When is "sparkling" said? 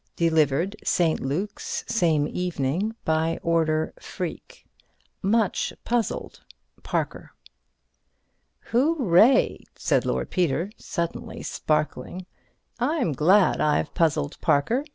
11.43-12.25